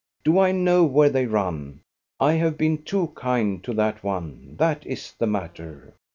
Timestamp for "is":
4.83-5.11